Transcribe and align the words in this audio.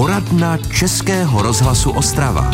Poradna 0.00 0.58
Českého 0.58 1.42
rozhlasu 1.42 1.90
Ostrava. 1.90 2.50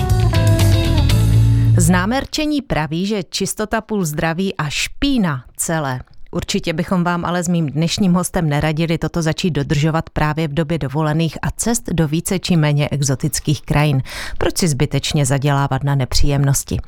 Známé 1.76 2.20
rčení 2.20 2.62
praví, 2.62 3.06
že 3.06 3.22
čistota 3.22 3.80
půl 3.80 4.04
zdraví 4.04 4.56
a 4.56 4.68
špína 4.68 5.44
celé. 5.56 6.00
Určitě 6.30 6.72
bychom 6.72 7.04
vám 7.04 7.24
ale 7.24 7.42
s 7.42 7.48
mým 7.48 7.66
dnešním 7.66 8.14
hostem 8.14 8.48
neradili 8.48 8.98
toto 8.98 9.22
začít 9.22 9.50
dodržovat 9.50 10.10
právě 10.10 10.48
v 10.48 10.54
době 10.54 10.78
dovolených 10.78 11.38
a 11.42 11.50
cest 11.50 11.82
do 11.92 12.08
více 12.08 12.38
či 12.38 12.56
méně 12.56 12.88
exotických 12.88 13.62
krajin. 13.62 14.02
Proč 14.38 14.58
si 14.58 14.68
zbytečně 14.68 15.26
zadělávat 15.26 15.84
na 15.84 15.94
nepříjemnosti? 15.94 16.78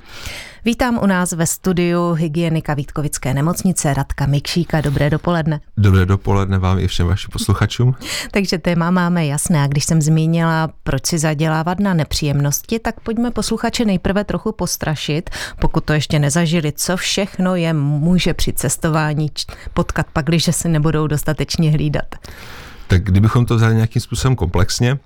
Vítám 0.68 0.98
u 1.02 1.06
nás 1.06 1.32
ve 1.32 1.46
studiu 1.46 2.12
hygienika 2.12 2.74
Vítkovické 2.74 3.34
nemocnice 3.34 3.94
Radka 3.94 4.26
Mikšíka. 4.26 4.80
Dobré 4.80 5.10
dopoledne. 5.10 5.60
Dobré 5.76 6.06
dopoledne 6.06 6.58
vám 6.58 6.78
i 6.78 6.86
všem 6.86 7.06
vašim 7.06 7.28
posluchačům. 7.32 7.94
Takže 8.30 8.58
téma 8.58 8.90
máme 8.90 9.26
jasné. 9.26 9.62
A 9.62 9.66
když 9.66 9.84
jsem 9.84 10.02
zmínila, 10.02 10.68
proč 10.82 11.06
si 11.06 11.18
zadělávat 11.18 11.80
na 11.80 11.94
nepříjemnosti, 11.94 12.78
tak 12.78 13.00
pojďme 13.00 13.30
posluchače 13.30 13.84
nejprve 13.84 14.24
trochu 14.24 14.52
postrašit, 14.52 15.30
pokud 15.60 15.84
to 15.84 15.92
ještě 15.92 16.18
nezažili, 16.18 16.72
co 16.72 16.96
všechno 16.96 17.56
je 17.56 17.72
může 17.72 18.34
při 18.34 18.52
cestování 18.52 19.30
potkat 19.74 20.06
pak, 20.12 20.26
když 20.26 20.48
se 20.50 20.68
nebudou 20.68 21.06
dostatečně 21.06 21.70
hlídat. 21.70 22.14
Tak 22.86 23.04
kdybychom 23.04 23.46
to 23.46 23.56
vzali 23.56 23.74
nějakým 23.74 24.02
způsobem 24.02 24.36
komplexně, 24.36 24.98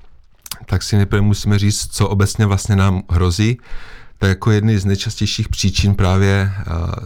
tak 0.67 0.83
si 0.83 0.97
nejprve 0.97 1.23
musíme 1.23 1.59
říct, 1.59 1.89
co 1.93 2.09
obecně 2.09 2.47
vlastně 2.47 2.77
nám 2.77 3.03
hrozí 3.11 3.59
jako 4.27 4.51
jedny 4.51 4.79
z 4.79 4.85
nejčastějších 4.85 5.49
příčin 5.49 5.95
právě 5.95 6.53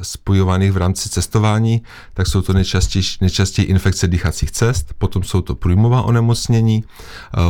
spojovaných 0.03 0.73
v 0.73 0.77
rámci 0.77 1.09
cestování, 1.09 1.83
tak 2.15 2.27
jsou 2.27 2.43
to 2.43 2.53
nejčastěji, 2.53 3.05
nejčastěji 3.21 3.67
infekce 3.67 4.09
dýchacích 4.09 4.51
cest, 4.51 4.95
potom 4.99 5.23
jsou 5.23 5.41
to 5.41 5.55
průjmová 5.55 6.03
onemocnění, 6.03 6.85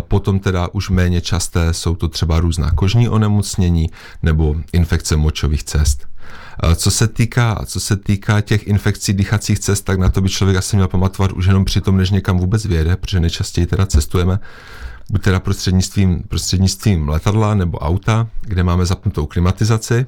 potom 0.00 0.38
teda 0.38 0.68
už 0.72 0.90
méně 0.90 1.20
časté 1.20 1.72
jsou 1.72 1.94
to 1.94 2.08
třeba 2.08 2.40
různá 2.40 2.70
kožní 2.70 3.08
onemocnění 3.08 3.90
nebo 4.22 4.56
infekce 4.72 5.16
močových 5.16 5.64
cest. 5.64 6.06
Co 6.76 6.90
se, 6.90 7.08
týká, 7.08 7.62
co 7.66 7.80
se 7.80 7.96
týká 7.96 8.40
těch 8.40 8.66
infekcí 8.66 9.12
dýchacích 9.12 9.58
cest, 9.58 9.82
tak 9.82 9.98
na 9.98 10.10
to 10.10 10.20
by 10.20 10.28
člověk 10.28 10.56
asi 10.56 10.76
měl 10.76 10.88
pamatovat 10.88 11.32
už 11.32 11.46
jenom 11.46 11.64
při 11.64 11.80
tom, 11.80 11.96
než 11.96 12.10
někam 12.10 12.38
vůbec 12.38 12.66
vyjede, 12.66 12.96
protože 12.96 13.20
nejčastěji 13.20 13.66
teda 13.66 13.86
cestujeme 13.86 14.38
buď 15.10 15.22
teda 15.22 15.40
prostřednictvím, 15.40 16.22
prostřednictvím 16.28 17.08
letadla 17.08 17.54
nebo 17.54 17.78
auta, 17.78 18.28
kde 18.40 18.62
máme 18.62 18.86
zapnutou 18.86 19.26
klimatizaci, 19.26 20.06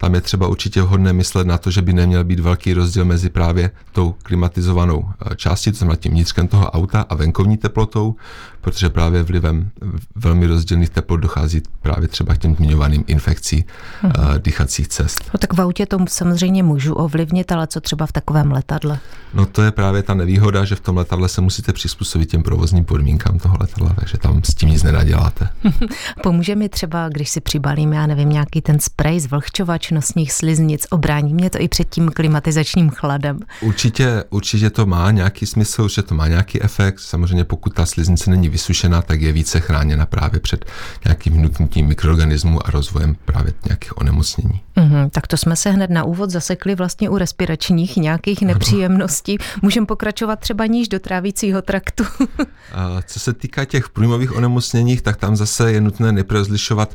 tam 0.00 0.14
je 0.14 0.20
třeba 0.20 0.48
určitě 0.48 0.82
vhodné 0.82 1.12
myslet 1.12 1.46
na 1.46 1.58
to, 1.58 1.70
že 1.70 1.82
by 1.82 1.92
neměl 1.92 2.24
být 2.24 2.40
velký 2.40 2.74
rozdíl 2.74 3.04
mezi 3.04 3.30
právě 3.30 3.70
tou 3.92 4.14
klimatizovanou 4.22 5.04
eh, 5.30 5.36
částí, 5.36 5.70
to 5.70 5.78
znamená 5.78 5.96
tím 5.96 6.12
vnitřkem 6.12 6.48
toho 6.48 6.70
auta 6.70 7.06
a 7.08 7.14
venkovní 7.14 7.56
teplotou, 7.56 8.16
protože 8.60 8.88
právě 8.88 9.22
vlivem 9.22 9.70
velmi 10.14 10.46
rozdílných 10.46 10.90
teplot 10.90 11.20
dochází 11.20 11.62
právě 11.82 12.08
třeba 12.08 12.34
k 12.34 12.38
těm 12.38 12.54
zmiňovaným 12.54 13.04
infekcí 13.06 13.64
hmm. 14.00 14.12
dýchacích 14.38 14.88
cest. 14.88 15.30
No 15.34 15.38
tak 15.38 15.52
v 15.52 15.60
autě 15.60 15.86
to 15.86 15.98
samozřejmě 16.08 16.62
můžu 16.62 16.94
ovlivnit, 16.94 17.52
ale 17.52 17.66
co 17.66 17.80
třeba 17.80 18.06
v 18.06 18.12
takovém 18.12 18.52
letadle? 18.52 18.98
No 19.34 19.46
to 19.46 19.62
je 19.62 19.70
právě 19.70 20.02
ta 20.02 20.14
nevýhoda, 20.14 20.64
že 20.64 20.74
v 20.74 20.80
tom 20.80 20.96
letadle 20.96 21.28
se 21.28 21.40
musíte 21.40 21.72
přizpůsobit 21.72 22.30
těm 22.30 22.42
provozním 22.42 22.84
podmínkám 22.84 23.38
toho 23.38 23.56
letadla, 23.60 23.94
takže 23.98 24.18
tam 24.18 24.40
s 24.44 24.54
tím 24.54 24.68
nic 24.68 24.82
nenaděláte. 24.82 25.48
Pomůže 26.22 26.54
mi 26.54 26.68
třeba, 26.68 27.08
když 27.08 27.30
si 27.30 27.40
přibalím, 27.40 27.92
já 27.92 28.06
nevím, 28.06 28.28
nějaký 28.28 28.60
ten 28.60 28.80
sprej 28.80 29.20
zvlhčovač 29.20 29.89
nosních 29.90 30.32
sliznic, 30.32 30.86
obrání 30.90 31.34
mě 31.34 31.50
to 31.50 31.60
i 31.60 31.68
před 31.68 31.88
tím 31.88 32.10
klimatizačním 32.10 32.90
chladem. 32.90 33.40
Určitě, 33.60 34.24
určitě 34.30 34.70
to 34.70 34.86
má 34.86 35.10
nějaký 35.10 35.46
smysl, 35.46 35.88
že 35.88 36.02
to 36.02 36.14
má 36.14 36.28
nějaký 36.28 36.62
efekt. 36.62 36.98
Samozřejmě 36.98 37.44
pokud 37.44 37.74
ta 37.74 37.86
sliznice 37.86 38.30
není 38.30 38.48
vysušená, 38.48 39.02
tak 39.02 39.20
je 39.20 39.32
více 39.32 39.60
chráněna 39.60 40.06
právě 40.06 40.40
před 40.40 40.64
nějakým 41.04 41.32
vnuknutím 41.32 41.86
mikroorganismů 41.86 42.66
a 42.66 42.70
rozvojem 42.70 43.16
právě 43.24 43.52
nějakých 43.68 43.98
onemocnění. 43.98 44.60
Mm-hmm, 44.76 45.10
tak 45.10 45.26
to 45.26 45.36
jsme 45.36 45.56
se 45.56 45.70
hned 45.70 45.90
na 45.90 46.04
úvod 46.04 46.30
zasekli 46.30 46.74
vlastně 46.74 47.10
u 47.10 47.18
respiračních 47.18 47.96
nějakých 47.96 48.42
nepříjemností. 48.42 49.38
Můžeme 49.62 49.86
pokračovat 49.86 50.40
třeba 50.40 50.66
níž 50.66 50.88
do 50.88 50.98
trávícího 50.98 51.62
traktu. 51.62 52.04
a 52.72 53.02
co 53.06 53.20
se 53.20 53.32
týká 53.32 53.64
těch 53.64 53.88
průjmových 53.88 54.36
onemocnění, 54.36 54.96
tak 54.96 55.16
tam 55.16 55.36
zase 55.36 55.72
je 55.72 55.80
nutné 55.80 56.12
nejprve 56.12 56.44
zlišovat, 56.44 56.94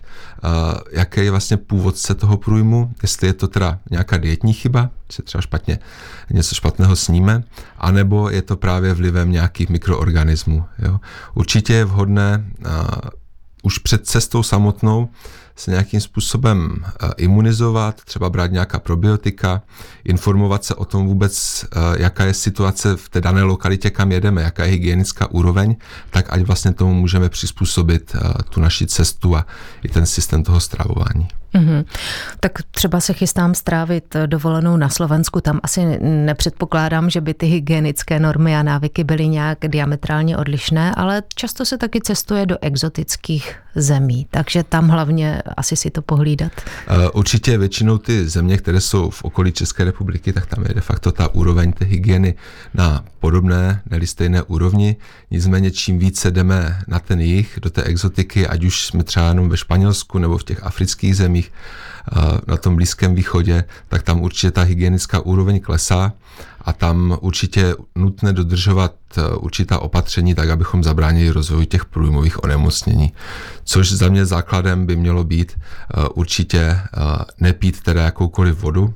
jaké 0.91 1.23
je 1.23 1.31
vlastně 1.31 1.57
původce 1.57 2.15
toho 2.15 2.37
průjmu, 2.37 2.84
jestli 3.01 3.27
je 3.27 3.33
to 3.33 3.47
teda 3.47 3.79
nějaká 3.91 4.17
dietní 4.17 4.53
chyba, 4.53 4.89
se 5.11 5.21
třeba 5.21 5.41
špatně, 5.41 5.79
něco 6.29 6.55
špatného 6.55 6.95
sníme, 6.95 7.43
anebo 7.77 8.29
je 8.29 8.41
to 8.41 8.57
právě 8.57 8.93
vlivem 8.93 9.31
nějakých 9.31 9.69
mikroorganismů. 9.69 10.65
Jo. 10.79 10.99
Určitě 11.33 11.73
je 11.73 11.85
vhodné 11.85 12.45
už 13.63 13.77
před 13.77 14.07
cestou 14.07 14.43
samotnou 14.43 15.09
se 15.55 15.71
nějakým 15.71 16.01
způsobem 16.01 16.85
imunizovat, 17.17 18.03
třeba 18.03 18.29
brát 18.29 18.51
nějaká 18.51 18.79
probiotika, 18.79 19.61
informovat 20.03 20.63
se 20.63 20.75
o 20.75 20.85
tom 20.85 21.07
vůbec, 21.07 21.65
jaká 21.97 22.23
je 22.25 22.33
situace 22.33 22.95
v 22.95 23.09
té 23.09 23.21
dané 23.21 23.43
lokalitě, 23.43 23.89
kam 23.89 24.11
jedeme, 24.11 24.41
jaká 24.41 24.65
je 24.65 24.71
hygienická 24.71 25.31
úroveň, 25.31 25.75
tak 26.09 26.25
ať 26.29 26.41
vlastně 26.41 26.73
tomu 26.73 26.93
můžeme 26.93 27.29
přizpůsobit 27.29 28.15
tu 28.49 28.61
naši 28.61 28.87
cestu 28.87 29.35
a 29.35 29.45
i 29.83 29.89
ten 29.89 30.05
systém 30.05 30.43
toho 30.43 30.59
stravování. 30.59 31.27
Mm-hmm. 31.53 31.85
Tak 32.39 32.51
třeba 32.71 32.99
se 32.99 33.13
chystám 33.13 33.55
strávit 33.55 34.15
dovolenou 34.25 34.77
na 34.77 34.89
Slovensku, 34.89 35.41
tam 35.41 35.59
asi 35.63 35.99
nepředpokládám, 36.01 37.09
že 37.09 37.21
by 37.21 37.33
ty 37.33 37.45
hygienické 37.45 38.19
normy 38.19 38.55
a 38.55 38.63
návyky 38.63 39.03
byly 39.03 39.27
nějak 39.27 39.57
diametrálně 39.67 40.37
odlišné, 40.37 40.95
ale 40.95 41.23
často 41.35 41.65
se 41.65 41.77
taky 41.77 42.01
cestuje 42.01 42.45
do 42.45 42.57
exotických 42.61 43.55
zemí, 43.75 44.27
takže 44.31 44.63
tam 44.63 44.87
hlavně 44.87 45.41
asi 45.57 45.75
si 45.75 45.91
to 45.91 46.01
pohlídat. 46.01 46.51
Určitě 47.13 47.57
většinou 47.57 47.97
ty 47.97 48.29
země, 48.29 48.57
které 48.57 48.81
jsou 48.81 49.09
v 49.09 49.23
okolí 49.23 49.51
České 49.51 49.83
republiky, 49.83 50.33
tak 50.33 50.45
tam 50.45 50.63
je 50.67 50.73
de 50.73 50.81
facto 50.81 51.11
ta 51.11 51.35
úroveň 51.35 51.73
té 51.73 51.85
hygieny 51.85 52.35
na 52.73 53.03
podobné, 53.19 53.81
neli 53.89 54.07
stejné 54.07 54.43
úrovni. 54.43 54.95
Nicméně 55.31 55.71
čím 55.71 55.99
více 55.99 56.31
jdeme 56.31 56.79
na 56.87 56.99
ten 56.99 57.21
jich, 57.21 57.59
do 57.61 57.69
té 57.69 57.83
exotiky, 57.83 58.47
ať 58.47 58.63
už 58.63 58.85
jsme 58.85 59.03
třeba 59.03 59.27
jenom 59.27 59.49
ve 59.49 59.57
Španělsku 59.57 60.17
nebo 60.17 60.37
v 60.37 60.43
těch 60.43 60.63
afrických 60.63 61.17
zemích, 61.17 61.44
na 62.47 62.57
tom 62.57 62.75
Blízkém 62.75 63.15
východě, 63.15 63.63
tak 63.87 64.03
tam 64.03 64.21
určitě 64.21 64.51
ta 64.51 64.61
hygienická 64.61 65.19
úroveň 65.19 65.59
klesá 65.59 66.13
a 66.61 66.73
tam 66.73 67.17
určitě 67.21 67.75
nutné 67.95 68.33
dodržovat 68.33 68.93
e, 69.17 69.35
určitá 69.35 69.79
opatření 69.79 70.35
tak, 70.35 70.49
abychom 70.49 70.83
zabránili 70.83 71.29
rozvoji 71.29 71.65
těch 71.65 71.85
průjmových 71.85 72.43
onemocnění. 72.43 73.13
Což 73.63 73.91
za 73.91 74.09
mě 74.09 74.25
základem 74.25 74.85
by 74.85 74.95
mělo 74.95 75.23
být 75.23 75.51
e, 75.53 76.07
určitě 76.07 76.59
e, 76.59 76.79
nepít 77.39 77.81
teda 77.81 78.03
jakoukoliv 78.03 78.61
vodu, 78.61 78.93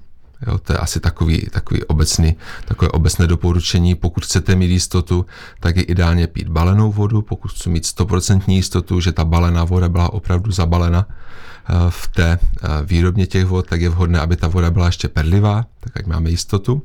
Jo, 0.47 0.57
to 0.57 0.73
je 0.73 0.79
asi 0.79 0.99
takový, 0.99 1.47
takový 1.51 1.83
obecný, 1.83 2.35
takové 2.65 2.91
obecné 2.91 3.27
doporučení. 3.27 3.95
Pokud 3.95 4.25
chcete 4.25 4.55
mít 4.55 4.71
jistotu, 4.71 5.25
tak 5.59 5.77
je 5.77 5.83
ideálně 5.83 6.27
pít 6.27 6.47
balenou 6.47 6.91
vodu. 6.91 7.21
Pokud 7.21 7.51
chci 7.51 7.69
mít 7.69 7.83
100% 7.83 8.41
jistotu, 8.47 8.99
že 8.99 9.11
ta 9.11 9.25
balená 9.25 9.63
voda 9.63 9.89
byla 9.89 10.13
opravdu 10.13 10.51
zabalena 10.51 11.05
eh, 11.09 11.73
v 11.89 12.07
té 12.07 12.39
eh, 12.39 12.67
výrobně 12.83 13.27
těch 13.27 13.45
vod, 13.45 13.67
tak 13.67 13.81
je 13.81 13.89
vhodné, 13.89 14.19
aby 14.19 14.35
ta 14.35 14.47
voda 14.47 14.71
byla 14.71 14.85
ještě 14.85 15.07
perlivá, 15.07 15.65
tak 15.79 15.97
ať 15.97 16.05
máme 16.05 16.29
jistotu. 16.29 16.81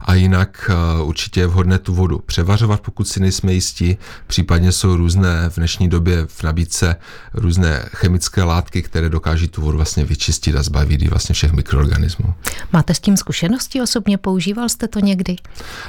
A 0.00 0.14
jinak 0.14 0.70
eh, 0.70 1.02
určitě 1.02 1.40
je 1.40 1.46
vhodné 1.46 1.78
tu 1.78 1.94
vodu 1.94 2.18
převařovat, 2.26 2.80
pokud 2.80 3.08
si 3.08 3.20
nejsme 3.20 3.52
jistí. 3.52 3.98
Případně 4.26 4.72
jsou 4.72 4.96
různé 4.96 5.50
v 5.50 5.56
dnešní 5.56 5.88
době 5.88 6.26
v 6.26 6.42
nabídce 6.42 6.96
různé 7.34 7.88
chemické 7.88 8.42
látky, 8.42 8.82
které 8.82 9.08
dokáží 9.08 9.48
tu 9.48 9.62
vodu 9.62 9.76
vlastně 9.76 10.04
vyčistit 10.04 10.56
a 10.56 10.62
zbavit 10.62 11.08
vlastně 11.10 11.32
všech 11.32 11.52
mikroorganismů. 11.52 12.34
Máte 12.72 12.94
s 12.94 13.00
tím 13.00 13.16
zkušenosti 13.16 13.82
osobně? 13.82 14.18
Používal 14.18 14.68
jste 14.68 14.88
to 14.88 15.00
někdy? 15.00 15.36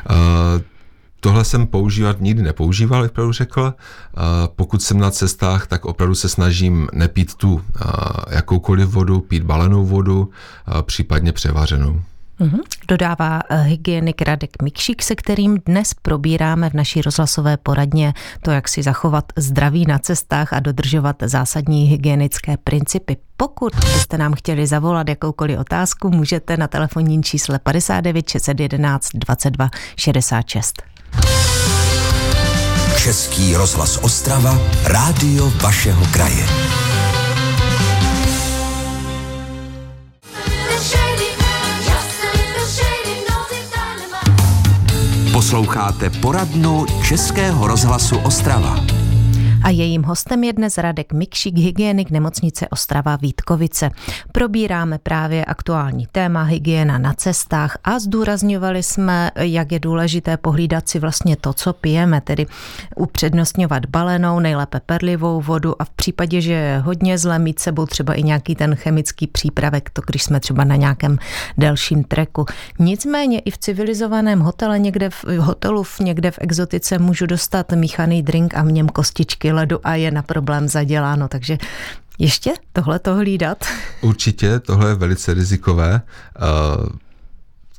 Uh, 0.09 0.61
Tohle 1.23 1.45
jsem 1.45 1.67
používat 1.67 2.21
nikdy 2.21 2.43
nepoužíval, 2.43 3.03
jak 3.03 3.11
pravdu 3.11 3.33
řekl. 3.33 3.73
Pokud 4.55 4.81
jsem 4.81 4.99
na 4.99 5.11
cestách, 5.11 5.67
tak 5.67 5.85
opravdu 5.85 6.15
se 6.15 6.29
snažím 6.29 6.87
nepít 6.93 7.35
tu 7.35 7.61
jakoukoliv 8.29 8.89
vodu, 8.89 9.19
pít 9.19 9.43
balenou 9.43 9.85
vodu, 9.85 10.29
případně 10.85 11.31
převařenou. 11.31 12.01
Mm-hmm. 12.41 12.59
Dodává 12.87 13.41
eh, 13.49 13.61
hygienik 13.61 14.21
Radek 14.21 14.61
Mikšík, 14.61 15.03
se 15.03 15.15
kterým 15.15 15.57
dnes 15.65 15.93
probíráme 16.01 16.69
v 16.69 16.73
naší 16.73 17.01
rozhlasové 17.01 17.57
poradně 17.57 18.13
to, 18.41 18.51
jak 18.51 18.67
si 18.67 18.83
zachovat 18.83 19.25
zdraví 19.37 19.85
na 19.85 19.99
cestách 19.99 20.53
a 20.53 20.59
dodržovat 20.59 21.15
zásadní 21.25 21.85
hygienické 21.85 22.57
principy. 22.57 23.17
Pokud 23.37 23.75
byste 23.75 24.17
nám 24.17 24.33
chtěli 24.33 24.67
zavolat 24.67 25.09
jakoukoliv 25.09 25.59
otázku, 25.59 26.09
můžete 26.09 26.57
na 26.57 26.67
telefonní 26.67 27.23
čísle 27.23 27.59
59 27.59 28.29
611 28.29 29.09
22 29.13 29.69
66. 29.95 30.81
Český 33.03 33.55
rozhlas 33.55 33.97
Ostrava, 33.97 34.57
rádio 34.83 35.49
vašeho 35.49 36.05
kraje. 36.05 36.45
Posloucháte 45.41 46.09
poradnu 46.09 46.85
Českého 47.07 47.67
rozhlasu 47.67 48.17
Ostrava. 48.17 49.00
A 49.63 49.69
jejím 49.69 50.03
hostem 50.03 50.43
je 50.43 50.53
dnes 50.53 50.77
Radek 50.77 51.13
Mikšík, 51.13 51.57
hygienik 51.57 52.11
nemocnice 52.11 52.67
Ostrava 52.67 53.15
Vítkovice. 53.15 53.89
Probíráme 54.31 54.97
právě 54.97 55.45
aktuální 55.45 56.07
téma 56.11 56.43
hygiena 56.43 56.97
na 56.97 57.13
cestách 57.13 57.77
a 57.83 57.99
zdůrazňovali 57.99 58.83
jsme, 58.83 59.31
jak 59.35 59.71
je 59.71 59.79
důležité 59.79 60.37
pohlídat 60.37 60.89
si 60.89 60.99
vlastně 60.99 61.35
to, 61.35 61.53
co 61.53 61.73
pijeme, 61.73 62.21
tedy 62.21 62.45
upřednostňovat 62.95 63.85
balenou, 63.85 64.39
nejlépe 64.39 64.79
perlivou 64.85 65.41
vodu 65.41 65.81
a 65.81 65.85
v 65.85 65.89
případě, 65.89 66.41
že 66.41 66.53
je 66.53 66.77
hodně 66.77 67.17
zle 67.17 67.39
mít 67.39 67.59
sebou 67.59 67.85
třeba 67.85 68.13
i 68.13 68.23
nějaký 68.23 68.55
ten 68.55 68.75
chemický 68.75 69.27
přípravek, 69.27 69.89
to 69.89 70.01
když 70.05 70.23
jsme 70.23 70.39
třeba 70.39 70.63
na 70.63 70.75
nějakém 70.75 71.17
delším 71.57 72.03
treku. 72.03 72.45
Nicméně 72.79 73.39
i 73.39 73.51
v 73.51 73.57
civilizovaném 73.57 74.39
hotele 74.39 74.79
někde 74.79 75.09
v 75.09 75.25
hotelu 75.37 75.83
v, 75.83 75.99
někde 75.99 76.31
v 76.31 76.39
exotice 76.41 76.99
můžu 76.99 77.25
dostat 77.25 77.71
míchaný 77.71 78.23
drink 78.23 78.55
a 78.55 78.63
v 78.63 78.71
něm 78.71 78.89
kostičky 78.89 79.50
ledu 79.51 79.79
a 79.83 79.95
je 79.95 80.11
na 80.11 80.21
problém 80.21 80.67
zaděláno, 80.67 81.27
takže 81.27 81.57
ještě 82.19 82.51
tohle 82.73 82.99
to 82.99 83.15
hlídat? 83.15 83.65
Určitě, 84.01 84.59
tohle 84.59 84.89
je 84.89 84.95
velice 84.95 85.33
rizikové. 85.33 86.01
Uh 86.81 86.85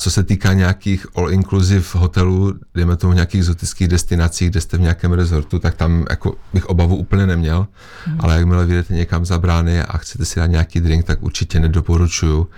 co 0.03 0.11
se 0.11 0.23
týká 0.23 0.53
nějakých 0.53 1.07
all-inclusive 1.15 1.99
hotelů, 1.99 2.55
dejme 2.75 2.97
tomu 2.97 3.13
nějakých 3.13 3.39
exotických 3.41 3.89
destinací, 3.89 4.47
kde 4.47 4.61
jste 4.61 4.77
v 4.77 4.81
nějakém 4.81 5.13
rezortu, 5.13 5.59
tak 5.59 5.75
tam 5.75 6.05
jako 6.11 6.35
bych 6.55 6.67
obavu 6.67 6.97
úplně 6.97 7.27
neměl, 7.27 7.67
mm. 8.07 8.17
ale 8.21 8.37
jakmile 8.37 8.67
vyjdete 8.67 8.95
někam 8.95 9.25
za 9.25 9.39
brány 9.39 9.83
a 9.83 9.99
chcete 9.99 10.25
si 10.25 10.41
dát 10.41 10.47
nějaký 10.47 10.81
drink, 10.81 11.05
tak 11.05 11.23
určitě 11.23 11.61
nedoporučuju, 11.61 12.49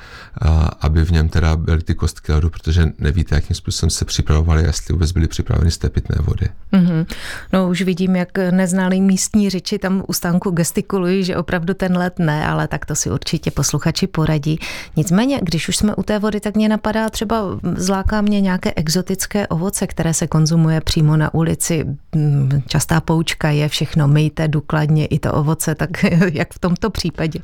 aby 0.81 1.05
v 1.05 1.11
něm 1.11 1.29
teda 1.29 1.57
byly 1.57 1.83
ty 1.83 1.95
kostky 1.95 2.33
ledu, 2.33 2.51
protože 2.51 2.93
nevíte, 2.99 3.35
jakým 3.35 3.57
způsobem 3.57 3.91
se 3.91 4.05
připravovali, 4.05 4.63
jestli 4.63 4.93
vůbec 4.93 5.13
byly 5.13 5.29
připraveny 5.29 5.71
z 5.71 5.79
té 5.79 5.89
pitné 5.89 6.17
vody. 6.21 6.49
Mm-hmm. 6.73 7.07
No 7.53 7.69
už 7.69 7.83
vidím, 7.83 8.17
jak 8.17 8.39
neznalí 8.51 9.01
místní 9.01 9.51
řeči 9.51 9.79
tam 9.79 10.03
u 10.09 10.13
stánku 10.13 10.51
gestikulují, 10.51 11.25
že 11.25 11.37
opravdu 11.37 11.75
ten 11.75 11.97
let 11.97 12.19
ne, 12.19 12.47
ale 12.47 12.69
tak 12.69 12.87
to 12.87 12.95
si 12.95 13.11
určitě 13.11 13.51
posluchači 13.51 14.07
poradí. 14.07 14.59
Nicméně, 14.97 15.41
když 15.43 15.69
už 15.69 15.77
jsme 15.77 15.95
u 15.95 16.03
té 16.03 16.19
vody, 16.19 16.41
tak 16.41 16.57
mě 16.57 16.69
napadá 16.69 17.11
třeba 17.11 17.34
třeba 17.35 17.75
zláká 17.77 18.21
mě 18.21 18.41
nějaké 18.41 18.73
exotické 18.77 19.47
ovoce, 19.47 19.87
které 19.87 20.15
se 20.15 20.27
konzumuje 20.27 20.81
přímo 20.81 21.17
na 21.17 21.35
ulici. 21.35 21.85
Mm, 22.15 22.63
častá 22.67 23.01
poučka 23.01 23.51
je 23.51 23.69
všechno 23.69 24.09
myjte 24.09 24.49
důkladně 24.49 25.07
i 25.07 25.19
to 25.19 25.33
ovoce, 25.33 25.75
tak 25.75 25.91
jak 26.33 26.55
v 26.55 26.59
tomto 26.59 26.91
případě? 26.91 27.39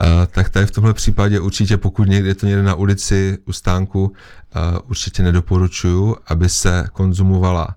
A, 0.00 0.26
tak 0.26 0.48
tady 0.48 0.66
v 0.66 0.70
tomhle 0.70 0.94
případě 0.94 1.40
určitě, 1.40 1.76
pokud 1.76 2.08
někde 2.08 2.28
je 2.28 2.34
to 2.34 2.46
někde 2.46 2.62
na 2.62 2.74
ulici 2.74 3.38
u 3.46 3.52
stánku, 3.52 4.12
a, 4.52 4.80
určitě 4.88 5.22
nedoporučuju, 5.22 6.16
aby 6.26 6.48
se 6.48 6.84
konzumovala 6.92 7.64
a, 7.64 7.74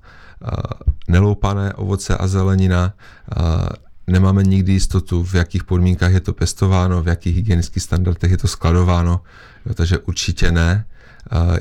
neloupané 1.07 1.73
ovoce 1.73 2.17
a 2.17 2.27
zelenina, 2.27 2.93
a, 3.35 3.69
nemáme 4.07 4.43
nikdy 4.43 4.71
jistotu, 4.71 5.23
v 5.23 5.33
jakých 5.35 5.63
podmínkách 5.63 6.11
je 6.11 6.19
to 6.19 6.33
pestováno, 6.33 7.03
v 7.03 7.07
jakých 7.07 7.35
hygienických 7.35 7.83
standardech 7.83 8.31
je 8.31 8.37
to 8.37 8.47
skladováno, 8.47 9.21
jo, 9.65 9.73
takže 9.73 9.97
určitě 9.97 10.51
ne 10.51 10.85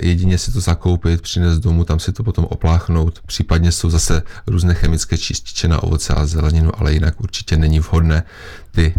jedině 0.03 0.39
si 0.39 0.53
to 0.53 0.61
zakoupit, 0.61 1.23
přinést 1.23 1.59
domů, 1.59 1.85
tam 1.85 1.99
si 1.99 2.13
to 2.13 2.25
potom 2.25 2.45
opláchnout. 2.45 3.21
Případně 3.27 3.73
jsou 3.73 3.91
zase 3.91 4.23
různé 4.47 4.75
chemické 4.75 5.19
čističe 5.19 5.69
na 5.69 5.83
ovoce 5.83 6.15
a 6.15 6.27
zeleninu, 6.27 6.71
ale 6.75 6.93
jinak 6.93 7.21
určitě 7.21 7.57
není 7.57 7.81
vhodné 7.81 8.23
ty, 8.71 8.95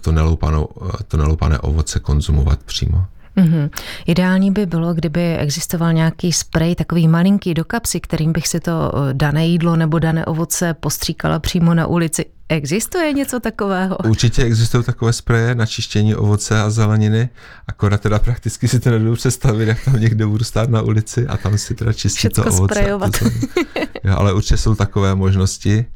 to, 0.00 0.12
neloupanou, 0.12 0.68
to 1.08 1.16
neloupané 1.16 1.58
ovoce 1.58 2.00
konzumovat 2.00 2.62
přímo. 2.62 3.04
Mm-hmm. 3.38 3.70
Ideální 4.06 4.50
by 4.50 4.66
bylo, 4.66 4.94
kdyby 4.94 5.36
existoval 5.36 5.92
nějaký 5.92 6.32
sprej, 6.32 6.74
takový 6.74 7.08
malinký 7.08 7.54
do 7.54 7.64
kapsy, 7.64 8.00
kterým 8.00 8.32
bych 8.32 8.48
si 8.48 8.60
to 8.60 8.92
eh, 8.94 9.14
dané 9.14 9.46
jídlo 9.46 9.76
nebo 9.76 9.98
dané 9.98 10.26
ovoce 10.26 10.74
postříkala 10.74 11.38
přímo 11.38 11.74
na 11.74 11.86
ulici. 11.86 12.24
Existuje 12.48 13.12
něco 13.12 13.40
takového? 13.40 13.96
Určitě 13.96 14.42
existují 14.42 14.84
takové 14.84 15.12
spreje 15.12 15.54
na 15.54 15.66
čištění 15.66 16.14
ovoce 16.14 16.60
a 16.60 16.70
zeleniny, 16.70 17.28
akorát 17.66 18.00
teda 18.00 18.18
prakticky 18.18 18.68
si 18.68 18.80
to 18.80 18.90
nedobu 18.90 19.14
představit, 19.14 19.68
jak 19.68 19.84
tam 19.84 20.00
někde 20.00 20.26
budu 20.26 20.44
stát 20.44 20.70
na 20.70 20.82
ulici 20.82 21.26
a 21.26 21.36
tam 21.36 21.58
si 21.58 21.74
teda 21.74 21.92
čistit 21.92 22.18
Všecko 22.18 22.42
to 22.42 22.50
ovoce. 22.50 22.74
Sprejovat. 22.74 23.18
To, 23.18 23.24
jo, 24.04 24.14
ale 24.16 24.32
určitě 24.32 24.56
jsou 24.56 24.74
takové 24.74 25.14
možnosti, 25.14 25.86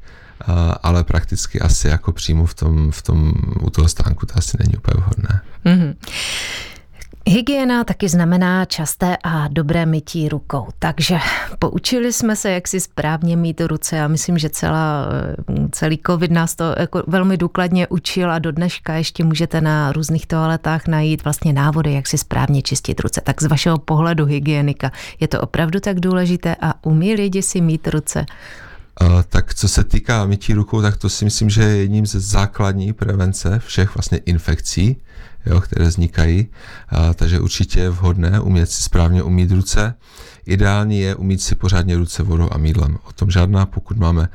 ale 0.82 1.04
prakticky 1.04 1.60
asi 1.60 1.88
jako 1.88 2.12
přímo 2.12 2.46
v 2.46 2.54
tom, 2.54 2.90
v 2.90 3.02
tom, 3.02 3.32
u 3.60 3.70
toho 3.70 3.88
stánku 3.88 4.26
to 4.26 4.38
asi 4.38 4.56
není 4.60 4.76
úplně 4.76 4.94
vhodné. 5.04 5.40
Mm-hmm. 5.66 5.94
Hygiena 7.32 7.84
taky 7.84 8.08
znamená 8.08 8.64
časté 8.64 9.16
a 9.22 9.48
dobré 9.48 9.86
mytí 9.86 10.28
rukou. 10.28 10.68
Takže 10.78 11.18
poučili 11.58 12.12
jsme 12.12 12.36
se, 12.36 12.50
jak 12.50 12.68
si 12.68 12.80
správně 12.80 13.36
mít 13.36 13.60
ruce. 13.60 13.96
Já 13.96 14.08
myslím, 14.08 14.38
že 14.38 14.50
celá, 14.50 15.06
celý 15.70 16.00
covid 16.06 16.30
nás 16.30 16.54
to 16.54 16.64
jako 16.78 17.02
velmi 17.06 17.36
důkladně 17.36 17.86
učil 17.86 18.32
a 18.32 18.38
do 18.38 18.52
dneška 18.52 18.94
ještě 18.94 19.24
můžete 19.24 19.60
na 19.60 19.92
různých 19.92 20.26
toaletách 20.26 20.86
najít 20.86 21.24
vlastně 21.24 21.52
návody, 21.52 21.92
jak 21.92 22.06
si 22.06 22.18
správně 22.18 22.62
čistit 22.62 23.00
ruce. 23.00 23.20
Tak 23.20 23.42
z 23.42 23.46
vašeho 23.46 23.78
pohledu 23.78 24.24
hygienika, 24.26 24.92
je 25.20 25.28
to 25.28 25.40
opravdu 25.40 25.80
tak 25.80 26.00
důležité 26.00 26.56
a 26.60 26.86
umí 26.86 27.14
lidi 27.14 27.42
si 27.42 27.60
mít 27.60 27.88
ruce? 27.88 28.26
Uh, 29.02 29.22
tak 29.28 29.54
co 29.54 29.68
se 29.68 29.84
týká 29.84 30.26
mytí 30.26 30.54
rukou, 30.54 30.82
tak 30.82 30.96
to 30.96 31.08
si 31.08 31.24
myslím, 31.24 31.50
že 31.50 31.62
je 31.62 31.76
jedním 31.76 32.06
ze 32.06 32.20
základní 32.20 32.92
prevence 32.92 33.58
všech 33.66 33.94
vlastně 33.94 34.18
infekcí 34.18 34.96
jo, 35.46 35.60
které 35.60 35.86
vznikají, 35.86 36.48
a, 36.88 37.14
takže 37.14 37.40
určitě 37.40 37.80
je 37.80 37.90
vhodné 37.90 38.40
umět 38.40 38.70
si 38.70 38.82
správně 38.82 39.22
umít 39.22 39.50
ruce. 39.50 39.94
Ideální 40.46 41.00
je 41.00 41.14
umít 41.14 41.42
si 41.42 41.54
pořádně 41.54 41.96
ruce 41.96 42.22
vodou 42.22 42.48
a 42.52 42.58
mídlem. 42.58 42.98
O 43.08 43.12
tom 43.12 43.30
žádná, 43.30 43.66
pokud 43.66 43.96
máme 43.96 44.28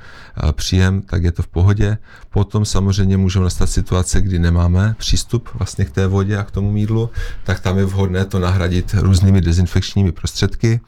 příjem, 0.52 1.02
tak 1.02 1.24
je 1.24 1.32
to 1.32 1.44
v 1.44 1.48
pohodě. 1.48 1.98
Potom 2.30 2.66
samozřejmě 2.66 3.18
můžou 3.18 3.42
nastat 3.44 3.70
situace, 3.70 4.22
kdy 4.22 4.40
nemáme 4.40 4.96
přístup 4.98 5.50
vlastně 5.54 5.86
k 5.86 5.92
té 5.92 6.08
vodě 6.08 6.38
a 6.38 6.44
k 6.44 6.52
tomu 6.52 6.72
mídlu, 6.72 7.10
tak 7.44 7.60
tam 7.60 7.78
je 7.78 7.86
vhodné 7.86 8.26
to 8.26 8.40
nahradit 8.40 8.96
různými 8.98 9.42
dezinfekčními 9.42 10.12
prostředky. 10.12 10.80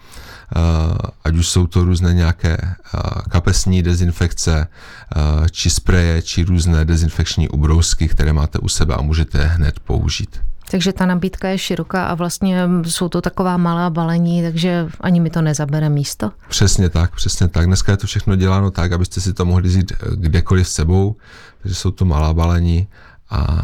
Eh, 0.55 0.97
ať 1.23 1.35
už 1.35 1.47
jsou 1.47 1.67
to 1.67 1.83
různé 1.83 2.13
nějaké 2.13 2.57
eh, 2.61 2.99
kapesní 3.29 3.83
dezinfekce, 3.83 4.67
eh, 4.67 5.49
či 5.49 5.69
spreje, 5.69 6.21
či 6.21 6.43
různé 6.43 6.85
dezinfekční 6.85 7.49
ubrousky, 7.49 8.07
které 8.07 8.33
máte 8.33 8.59
u 8.59 8.67
sebe 8.67 8.95
a 8.95 9.01
můžete 9.01 9.45
hned 9.45 9.79
použít. 9.79 10.39
Takže 10.71 10.93
ta 10.93 11.05
nabídka 11.05 11.47
je 11.47 11.57
široká 11.57 12.05
a 12.05 12.15
vlastně 12.15 12.63
jsou 12.85 13.09
to 13.09 13.21
taková 13.21 13.57
malá 13.57 13.89
balení, 13.89 14.41
takže 14.41 14.87
ani 15.01 15.19
mi 15.19 15.29
to 15.29 15.41
nezabere 15.41 15.89
místo. 15.89 16.31
Přesně 16.49 16.89
tak, 16.89 17.15
přesně 17.15 17.47
tak. 17.47 17.65
Dneska 17.65 17.91
je 17.91 17.97
to 17.97 18.07
všechno 18.07 18.35
děláno 18.35 18.71
tak, 18.71 18.91
abyste 18.91 19.21
si 19.21 19.33
to 19.33 19.45
mohli 19.45 19.67
vzít 19.67 19.93
kdekoliv 20.15 20.67
s 20.67 20.73
sebou, 20.73 21.15
takže 21.61 21.75
jsou 21.75 21.91
to 21.91 22.05
malá 22.05 22.33
balení 22.33 22.87
a 23.29 23.57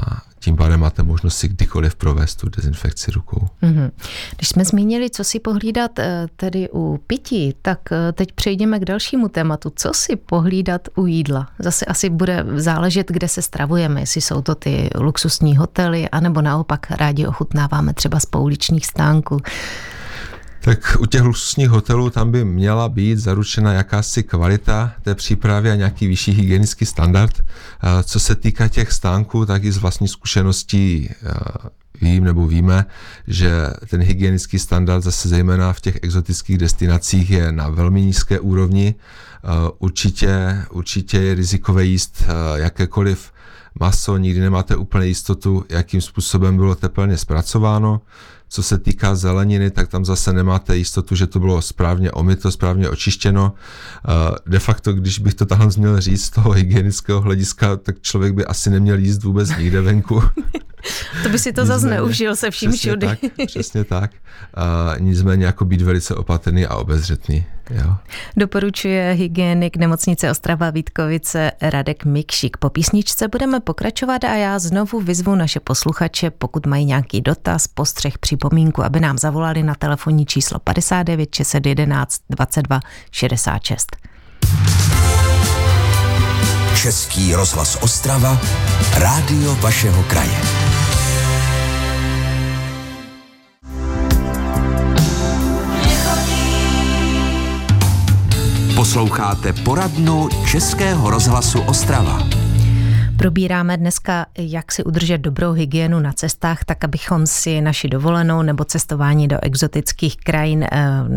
tím 0.46 0.56
pádem 0.56 0.80
máte 0.80 1.04
možnost 1.04 1.38
si 1.38 1.48
kdykoliv 1.48 1.96
provést 1.96 2.36
tu 2.36 2.50
dezinfekci 2.50 3.12
rukou. 3.12 3.48
Mm-hmm. 3.64 3.92
Když 4.36 4.50
jsme 4.50 4.66
zmínili, 4.66 5.10
co 5.10 5.24
si 5.24 5.40
pohlídat 5.40 6.00
eh, 6.00 6.28
tedy 6.36 6.70
u 6.74 7.00
pití, 7.08 7.54
tak 7.62 7.80
eh, 7.92 8.12
teď 8.12 8.32
přejdeme 8.32 8.80
k 8.80 8.86
dalšímu 8.86 9.28
tématu. 9.30 9.72
Co 9.75 9.94
si 9.94 10.16
pohlídat 10.16 10.82
u 10.96 11.06
jídla? 11.06 11.48
Zase 11.60 11.86
asi 11.86 12.10
bude 12.10 12.46
záležet, 12.56 13.12
kde 13.12 13.28
se 13.28 13.42
stravujeme, 13.42 14.00
jestli 14.00 14.22
jsou 14.22 14.42
to 14.42 14.56
ty 14.56 14.90
luxusní 14.96 15.58
hotely, 15.58 16.10
anebo 16.10 16.42
naopak 16.42 16.92
rádi 16.92 17.28
ochutnáváme 17.28 17.94
třeba 17.94 18.20
z 18.20 18.25
pouličních 18.25 18.86
stánků. 18.86 19.38
Tak 20.65 20.98
u 21.00 21.05
těch 21.05 21.22
luxusních 21.22 21.69
hotelů 21.69 22.10
tam 22.10 22.31
by 22.31 22.45
měla 22.45 22.89
být 22.89 23.19
zaručena 23.19 23.74
jakási 23.74 24.24
kvalita 24.24 24.93
té 25.01 25.15
přípravy 25.15 25.72
a 25.72 25.75
nějaký 25.75 26.07
vyšší 26.07 26.31
hygienický 26.31 26.86
standard. 26.86 27.43
Co 28.03 28.19
se 28.19 28.36
týká 28.36 28.67
těch 28.67 28.91
stánků, 28.91 29.45
tak 29.45 29.63
i 29.63 29.72
z 29.72 29.77
vlastní 29.77 30.07
zkušeností 30.07 31.10
vím 32.01 32.24
nebo 32.24 32.48
víme, 32.48 32.86
že 33.27 33.51
ten 33.89 34.01
hygienický 34.01 34.60
standard 34.60 35.01
zase 35.01 35.29
zejména 35.29 35.74
v 35.74 35.81
těch 35.81 36.00
exotických 36.01 36.57
destinacích 36.57 37.29
je 37.29 37.51
na 37.51 37.69
velmi 37.69 38.01
nízké 38.01 38.39
úrovni. 38.39 38.95
Určitě, 39.79 40.63
určitě 40.72 41.17
je 41.17 41.36
rizikové 41.36 41.86
jíst 41.86 42.24
jakékoliv 42.55 43.31
maso, 43.79 44.17
nikdy 44.17 44.39
nemáte 44.39 44.75
úplně 44.75 45.07
jistotu, 45.07 45.65
jakým 45.69 46.01
způsobem 46.01 46.57
bylo 46.57 46.75
teplně 46.75 47.17
zpracováno. 47.17 48.01
Co 48.50 48.64
se 48.64 48.78
týká 48.78 49.16
zeleniny, 49.16 49.72
tak 49.72 49.90
tam 49.90 50.06
zase 50.06 50.34
nemáte 50.34 50.78
jistotu, 50.78 51.16
že 51.16 51.28
to 51.28 51.40
bylo 51.40 51.62
správně 51.62 52.12
omyto, 52.12 52.52
správně 52.52 52.90
očištěno. 52.90 53.54
Eh, 53.54 54.36
de 54.46 54.60
facto, 54.60 54.94
když 54.94 55.20
bych 55.20 55.34
to 55.34 55.46
tam 55.46 55.70
měl 55.78 56.02
říct 56.02 56.25
z 56.25 56.30
toho 56.30 56.52
hygienického 56.52 57.22
hlediska, 57.22 57.75
tak 57.75 58.02
člověk 58.02 58.34
by 58.34 58.46
asi 58.46 58.70
neměl 58.70 58.98
jíst 58.98 59.24
vůbec 59.24 59.58
nikde 59.58 59.82
venku. 59.82 60.24
to 61.24 61.30
by 61.30 61.40
si 61.40 61.54
to 61.54 61.66
zase 61.66 61.88
neužil 61.88 62.36
se 62.36 62.52
vším 62.52 62.72
přesně 62.72 62.92
všudy. 62.92 63.08
Tak, 63.08 63.20
přesně 63.48 63.84
tak. 63.84 64.12
Uh, 64.58 65.00
nicméně 65.00 65.46
jako 65.46 65.66
být 65.66 65.82
velice 65.82 66.16
opatrný 66.16 66.66
a 66.66 66.75
obezřetný. 66.75 67.46
Jo. 67.69 67.95
Doporučuje 68.38 69.12
hygienik 69.12 69.77
nemocnice 69.77 70.31
Ostrava 70.31 70.69
Vítkovice 70.69 71.51
Radek 71.62 72.05
Mikšík. 72.05 72.57
Po 72.57 72.69
písničce 72.69 73.27
budeme 73.27 73.60
pokračovat 73.60 74.24
a 74.24 74.36
já 74.36 74.60
znovu 74.60 75.01
vyzvu 75.01 75.36
naše 75.36 75.60
posluchače, 75.60 76.31
pokud 76.31 76.65
mají 76.65 76.86
nějaký 76.86 77.22
dotaz, 77.22 77.67
postřeh, 77.67 78.17
připomínku, 78.17 78.84
aby 78.84 79.00
nám 79.00 79.17
zavolali 79.17 79.63
na 79.63 79.75
telefonní 79.75 80.25
číslo 80.25 80.60
59 80.60 81.36
611 81.36 82.22
22 82.29 82.79
66. 83.12 83.95
Český 86.75 87.36
rozhlas 87.36 87.77
Ostrava, 87.81 88.41
rádio 88.98 89.55
vašeho 89.55 90.03
kraje. 90.03 90.75
Posloucháte 98.86 99.54
poradnu 99.54 100.30
Českého 100.46 101.10
rozhlasu 101.10 101.62
Ostrava. 101.62 102.45
Probíráme 103.17 103.77
dneska, 103.77 104.25
jak 104.38 104.72
si 104.72 104.84
udržet 104.84 105.17
dobrou 105.17 105.51
hygienu 105.51 106.00
na 106.00 106.13
cestách, 106.13 106.65
tak 106.65 106.84
abychom 106.84 107.27
si 107.27 107.62
naši 107.62 107.89
dovolenou 107.89 108.41
nebo 108.41 108.65
cestování 108.65 109.27
do 109.27 109.38
exotických 109.41 110.17
krajin 110.17 110.63
eh, 110.63 110.69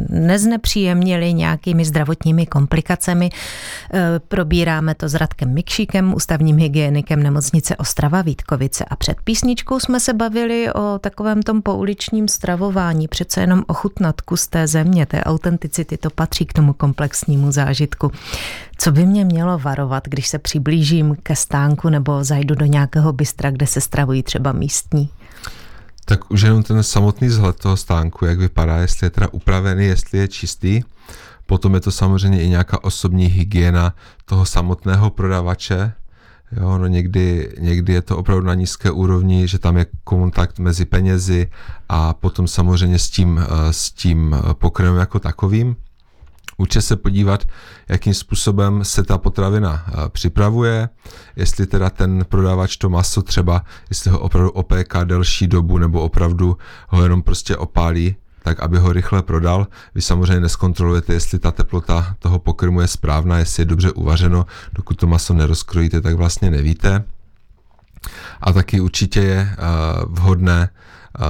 neznepříjemnili 0.08 1.32
nějakými 1.32 1.84
zdravotními 1.84 2.46
komplikacemi. 2.46 3.30
Eh, 3.92 4.00
probíráme 4.28 4.94
to 4.94 5.08
s 5.08 5.14
Radkem 5.14 5.54
Mikšíkem, 5.54 6.14
ústavním 6.14 6.56
hygienikem 6.56 7.22
nemocnice 7.22 7.76
Ostrava 7.76 8.22
Vítkovice. 8.22 8.84
A 8.84 8.96
před 8.96 9.16
písničkou 9.24 9.80
jsme 9.80 10.00
se 10.00 10.14
bavili 10.14 10.72
o 10.72 10.98
takovém 10.98 11.42
tom 11.42 11.62
pouličním 11.62 12.28
stravování, 12.28 13.08
přece 13.08 13.40
jenom 13.40 13.64
ochutnat 13.66 14.20
kus 14.20 14.46
té 14.46 14.66
země, 14.66 15.06
té 15.06 15.24
autenticity, 15.24 15.96
to 15.96 16.10
patří 16.10 16.46
k 16.46 16.52
tomu 16.52 16.72
komplexnímu 16.72 17.52
zážitku. 17.52 18.12
Co 18.78 18.92
by 18.92 19.06
mě 19.06 19.24
mělo 19.24 19.58
varovat, 19.58 20.08
když 20.08 20.28
se 20.28 20.38
přiblížím 20.38 21.16
ke 21.22 21.36
stánku 21.36 21.88
nebo 21.88 22.24
zajdu 22.24 22.54
do 22.54 22.66
nějakého 22.66 23.12
bystra, 23.12 23.50
kde 23.50 23.66
se 23.66 23.80
stravují 23.80 24.22
třeba 24.22 24.52
místní? 24.52 25.08
Tak 26.04 26.30
už 26.30 26.42
jenom 26.42 26.62
ten 26.62 26.82
samotný 26.82 27.28
vzhled 27.28 27.56
toho 27.56 27.76
stánku, 27.76 28.24
jak 28.24 28.38
vypadá, 28.38 28.76
jestli 28.76 29.06
je 29.06 29.10
teda 29.10 29.28
upravený, 29.32 29.86
jestli 29.86 30.18
je 30.18 30.28
čistý. 30.28 30.82
Potom 31.46 31.74
je 31.74 31.80
to 31.80 31.90
samozřejmě 31.90 32.42
i 32.42 32.48
nějaká 32.48 32.84
osobní 32.84 33.26
hygiena 33.26 33.94
toho 34.24 34.46
samotného 34.46 35.10
prodavače, 35.10 35.92
Jo, 36.52 36.78
no 36.78 36.86
někdy, 36.86 37.52
někdy 37.58 37.92
je 37.92 38.02
to 38.02 38.16
opravdu 38.16 38.46
na 38.46 38.54
nízké 38.54 38.90
úrovni, 38.90 39.48
že 39.48 39.58
tam 39.58 39.76
je 39.76 39.86
kontakt 40.04 40.58
mezi 40.58 40.84
penězi 40.84 41.50
a 41.88 42.14
potom 42.14 42.48
samozřejmě 42.48 42.98
s 42.98 43.10
tím, 43.10 43.38
eh, 43.38 43.72
s 43.72 43.92
tím 43.92 44.36
pokrmem 44.52 44.96
jako 44.96 45.18
takovým. 45.18 45.76
Určitě 46.60 46.82
se 46.82 46.96
podívat, 46.96 47.44
jakým 47.88 48.14
způsobem 48.14 48.84
se 48.84 49.02
ta 49.02 49.18
potravina 49.18 49.84
eh, 49.88 50.08
připravuje, 50.08 50.88
jestli 51.36 51.66
teda 51.66 51.90
ten 51.90 52.24
prodavač 52.28 52.76
to 52.76 52.88
maso 52.88 53.22
třeba, 53.22 53.64
jestli 53.90 54.10
ho 54.10 54.18
opravdu 54.18 54.50
opéká 54.50 55.04
delší 55.04 55.46
dobu 55.46 55.78
nebo 55.78 56.00
opravdu 56.00 56.58
ho 56.88 57.02
jenom 57.02 57.22
prostě 57.22 57.56
opálí, 57.56 58.16
tak 58.42 58.60
aby 58.60 58.78
ho 58.78 58.92
rychle 58.92 59.22
prodal. 59.22 59.66
Vy 59.94 60.02
samozřejmě 60.02 60.40
neskontrolujete, 60.40 61.12
jestli 61.12 61.38
ta 61.38 61.50
teplota 61.50 62.14
toho 62.18 62.38
pokrmu 62.38 62.80
je 62.80 62.88
správná, 62.88 63.38
jestli 63.38 63.60
je 63.60 63.64
dobře 63.64 63.92
uvařeno, 63.92 64.46
dokud 64.72 64.96
to 64.96 65.06
maso 65.06 65.34
nerozkrojíte, 65.34 66.00
tak 66.00 66.14
vlastně 66.14 66.50
nevíte. 66.50 67.04
A 68.40 68.52
taky 68.52 68.80
určitě 68.80 69.20
je 69.20 69.56
uh, 69.58 70.14
vhodné 70.14 70.68
uh, 71.20 71.24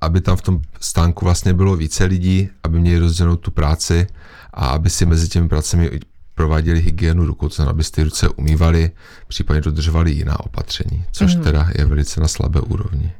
aby 0.00 0.20
tam 0.20 0.36
v 0.36 0.42
tom 0.42 0.60
stánku 0.80 1.24
vlastně 1.24 1.54
bylo 1.54 1.76
více 1.76 2.04
lidí, 2.04 2.48
aby 2.62 2.80
měli 2.80 2.98
rozdělenou 2.98 3.36
tu 3.36 3.50
práci 3.50 4.06
a 4.54 4.66
aby 4.66 4.90
si 4.90 5.06
mezi 5.06 5.28
těmi 5.28 5.48
pracemi 5.48 5.90
prováděli 6.34 6.80
hygienu 6.80 7.24
rukou, 7.24 7.48
co 7.48 7.68
aby 7.68 7.84
ty 7.84 8.02
ruce 8.02 8.28
umývali, 8.28 8.90
případně 9.28 9.60
dodržovali 9.60 10.10
jiná 10.10 10.40
opatření, 10.40 11.04
což 11.12 11.36
mm. 11.36 11.42
teda 11.42 11.70
je 11.78 11.84
velice 11.84 12.20
na 12.20 12.28
slabé 12.28 12.60
úrovni. 12.60 13.12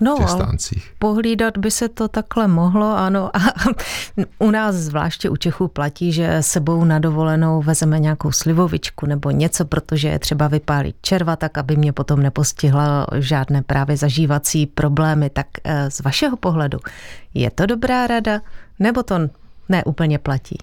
No, 0.00 0.16
těch 0.16 0.28
stáncích. 0.28 0.92
pohlídat 0.98 1.58
by 1.58 1.70
se 1.70 1.88
to 1.88 2.08
takhle 2.08 2.48
mohlo, 2.48 2.96
ano. 2.96 3.30
A 3.36 3.40
u 4.38 4.50
nás, 4.50 4.74
zvláště 4.74 5.30
u 5.30 5.36
Čechů, 5.36 5.68
platí, 5.68 6.12
že 6.12 6.36
sebou 6.40 6.84
na 6.84 6.98
dovolenou 6.98 7.62
vezeme 7.62 7.98
nějakou 7.98 8.32
slivovičku 8.32 9.06
nebo 9.06 9.30
něco, 9.30 9.64
protože 9.64 10.08
je 10.08 10.18
třeba 10.18 10.48
vypálit 10.48 10.96
červa, 11.02 11.36
tak 11.36 11.58
aby 11.58 11.76
mě 11.76 11.92
potom 11.92 12.22
nepostihla 12.22 13.06
žádné 13.18 13.62
právě 13.62 13.96
zažívací 13.96 14.66
problémy. 14.66 15.30
Tak 15.30 15.46
eh, 15.64 15.90
z 15.90 16.00
vašeho 16.00 16.36
pohledu, 16.36 16.78
je 17.34 17.50
to 17.50 17.66
dobrá 17.66 18.06
rada, 18.06 18.40
nebo 18.78 19.02
to 19.02 19.18
neúplně 19.68 20.18
platí? 20.18 20.58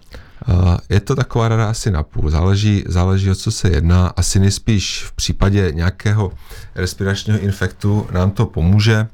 Je 0.89 0.99
to 0.99 1.15
taková 1.15 1.47
rada 1.47 1.69
asi 1.69 1.91
na 1.91 2.03
půl. 2.03 2.29
Záleží, 2.29 2.83
záleží, 2.87 3.31
o 3.31 3.35
co 3.35 3.51
se 3.51 3.69
jedná. 3.69 4.07
Asi 4.07 4.39
nejspíš 4.39 5.03
v 5.03 5.11
případě 5.11 5.71
nějakého 5.71 6.31
respiračního 6.75 7.39
infektu 7.39 8.07
nám 8.11 8.31
to 8.31 8.45
pomůže. 8.45 9.07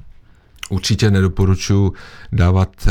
Určitě 0.70 1.12
nedoporučuji 1.12 1.94
dávat 2.32 2.88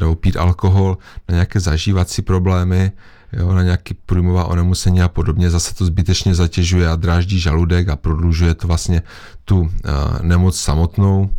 nebo 0.00 0.14
pít 0.14 0.36
alkohol 0.36 0.98
na 1.28 1.32
nějaké 1.32 1.60
zažívací 1.60 2.22
problémy, 2.22 2.92
jo, 3.32 3.54
na 3.54 3.62
nějaký 3.62 3.94
průjmová 3.94 4.44
onemocnění 4.44 5.02
a 5.02 5.08
podobně. 5.08 5.50
Zase 5.50 5.74
to 5.74 5.84
zbytečně 5.86 6.34
zatěžuje 6.34 6.88
a 6.88 6.96
dráždí 6.96 7.40
žaludek 7.40 7.88
a 7.88 7.96
prodlužuje 7.96 8.54
to 8.54 8.66
vlastně 8.66 9.02
tu 9.44 9.60
uh, 9.60 9.68
nemoc 10.22 10.60
samotnou. 10.60 11.30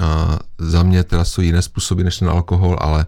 Uh, 0.00 0.38
za 0.58 0.82
mě 0.82 1.04
teda 1.04 1.24
jsou 1.24 1.40
jiné 1.40 1.62
způsoby 1.62 2.02
než 2.02 2.18
ten 2.18 2.28
alkohol, 2.28 2.76
ale 2.80 3.06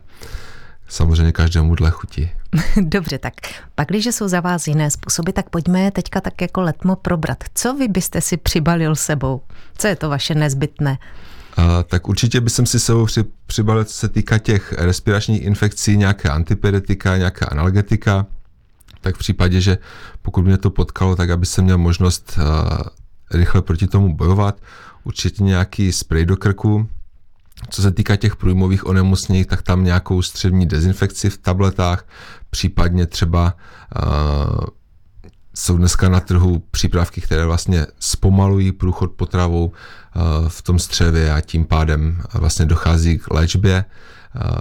samozřejmě 0.89 1.33
každému 1.33 1.75
dle 1.75 1.91
chuti. 1.91 2.31
Dobře, 2.81 3.19
tak 3.19 3.35
pak, 3.75 3.89
když 3.89 4.07
jsou 4.07 4.29
za 4.29 4.41
vás 4.41 4.67
jiné 4.67 4.91
způsoby, 4.91 5.31
tak 5.31 5.51
pojďme 5.51 5.81
je 5.81 5.91
teďka 5.91 6.21
tak 6.21 6.41
jako 6.41 6.61
letmo 6.63 6.97
probrat. 6.97 7.45
Co 7.55 7.75
vy 7.75 7.89
byste 7.89 8.21
si 8.21 8.37
přibalil 8.37 8.97
sebou? 8.97 9.41
Co 9.79 9.87
je 9.87 9.97
to 9.97 10.09
vaše 10.09 10.35
nezbytné? 10.35 10.99
A, 11.57 11.83
tak 11.83 12.09
určitě 12.09 12.41
bych 12.41 12.53
si 12.53 12.81
sebou 12.81 13.07
při, 13.07 13.25
přibalil, 13.47 13.85
co 13.85 13.95
se 13.95 14.09
týká 14.09 14.39
těch 14.39 14.73
respiračních 14.73 15.43
infekcí, 15.43 15.97
nějaké 15.97 16.29
antipyretika, 16.29 17.17
nějaká 17.17 17.47
analgetika, 17.47 18.27
tak 19.01 19.15
v 19.15 19.19
případě, 19.19 19.61
že 19.61 19.79
pokud 20.23 20.45
mě 20.45 20.59
to 20.59 20.71
potkalo, 20.71 21.17
tak 21.17 21.31
aby 21.31 21.47
se 21.47 21.63
měl 21.63 21.79
možnost 21.79 22.39
uh, 22.39 22.45
rychle 23.31 23.63
proti 23.63 23.87
tomu 23.87 24.17
bojovat, 24.17 24.61
určitě 25.05 25.43
nějaký 25.43 25.93
spray 25.93 26.27
do 26.27 26.37
krku, 26.37 26.89
co 27.71 27.83
se 27.83 27.91
týká 27.91 28.17
těch 28.17 28.37
průjmových 28.37 28.87
onemocnění, 28.87 29.45
tak 29.45 29.63
tam 29.63 29.85
nějakou 29.85 30.23
střední 30.23 30.67
dezinfekci 30.67 31.31
v 31.31 31.39
tabletách, 31.39 32.07
případně 32.51 33.07
třeba 33.07 33.57
uh, 34.03 34.65
jsou 35.55 35.77
dneska 35.77 36.09
na 36.09 36.21
trhu 36.21 36.63
přípravky, 36.71 37.21
které 37.21 37.45
vlastně 37.47 37.87
zpomalují 37.99 38.73
průchod 38.73 39.13
potravou 39.13 39.67
uh, 39.67 40.49
v 40.49 40.63
tom 40.63 40.79
střevě 40.79 41.33
a 41.33 41.41
tím 41.41 41.65
pádem 41.65 42.23
vlastně 42.35 42.67
dochází 42.67 43.19
k 43.19 43.31
léčbě 43.31 43.85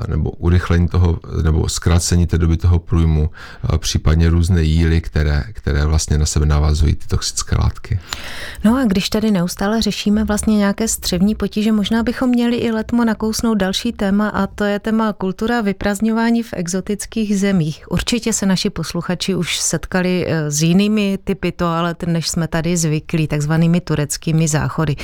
nebo 0.08 0.30
urychlení 0.32 0.88
toho, 0.88 1.20
nebo 1.44 1.70
zkrácení 1.70 2.28
té 2.28 2.38
doby 2.38 2.58
toho 2.58 2.80
průjmu, 2.80 3.30
případně 3.78 4.30
různé 4.30 4.64
jíly, 4.64 5.02
které, 5.02 5.44
které 5.54 5.86
vlastně 5.86 6.18
na 6.18 6.26
sebe 6.26 6.46
navazují 6.46 6.96
ty 6.96 7.08
toxické 7.08 7.56
látky. 7.60 8.00
No 8.64 8.78
a 8.78 8.86
když 8.86 9.10
tady 9.10 9.32
neustále 9.32 9.82
řešíme 9.82 10.24
vlastně 10.24 10.58
nějaké 10.58 10.88
střevní 10.88 11.36
potíže, 11.36 11.72
možná 11.72 12.04
bychom 12.04 12.30
měli 12.30 12.58
i 12.58 12.72
letmo 12.72 13.06
nakousnout 13.06 13.58
další 13.58 13.92
téma 13.92 14.30
a 14.30 14.48
to 14.48 14.64
je 14.64 14.80
téma 14.80 15.14
kultura 15.14 15.62
vyprazňování 15.62 16.44
v 16.44 16.54
exotických 16.54 17.40
zemích. 17.40 17.86
Určitě 17.90 18.34
se 18.34 18.46
naši 18.46 18.70
posluchači 18.70 19.36
už 19.36 19.60
setkali 19.60 20.26
e, 20.28 20.52
s 20.52 20.62
jinými 20.64 21.20
typy 21.24 21.52
toalet, 21.52 22.04
než 22.04 22.30
jsme 22.30 22.48
tady 22.48 22.78
zvyklí, 22.78 23.28
takzvanými 23.28 23.82
tureckými 23.82 24.48
záchody. 24.48 24.96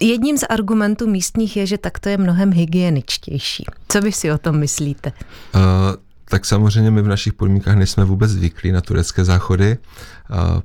Jedním 0.00 0.38
z 0.38 0.44
argumentů 0.50 1.06
místních 1.06 1.56
je, 1.56 1.66
že 1.66 1.78
takto 1.78 2.08
je 2.08 2.18
mnohem 2.18 2.52
hygieničtější. 2.52 3.64
Co 3.88 4.00
vy 4.00 4.12
si 4.12 4.32
o 4.32 4.38
tom 4.38 4.58
myslíte? 4.58 5.12
Uh, 5.54 5.60
tak 6.24 6.44
samozřejmě 6.44 6.90
my 6.90 7.02
v 7.02 7.08
našich 7.08 7.32
podmínkách 7.32 7.76
nejsme 7.76 8.04
vůbec 8.04 8.30
zvyklí 8.30 8.72
na 8.72 8.80
turecké 8.80 9.24
záchody. 9.24 9.78
Uh, 10.30 10.60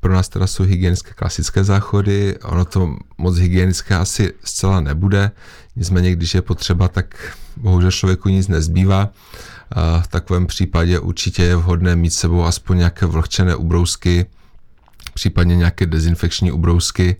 pro 0.00 0.12
nás 0.12 0.28
teda 0.28 0.46
jsou 0.46 0.62
hygienické 0.62 1.10
klasické 1.10 1.64
záchody, 1.64 2.38
ono 2.44 2.64
to 2.64 2.96
moc 3.18 3.36
hygienické 3.36 3.96
asi 3.96 4.32
zcela 4.44 4.80
nebude, 4.80 5.30
nicméně 5.76 6.12
když 6.12 6.34
je 6.34 6.42
potřeba, 6.42 6.88
tak 6.88 7.36
bohužel 7.56 7.90
člověku 7.90 8.28
nic 8.28 8.48
nezbývá. 8.48 9.10
V 10.00 10.08
takovém 10.08 10.46
případě 10.46 10.98
určitě 10.98 11.42
je 11.42 11.56
vhodné 11.56 11.96
mít 11.96 12.10
sebou 12.10 12.44
aspoň 12.44 12.78
nějaké 12.78 13.06
vlhčené 13.06 13.56
ubrousky, 13.56 14.26
případně 15.18 15.56
nějaké 15.56 15.86
dezinfekční 15.86 16.52
ubrousky. 16.52 17.16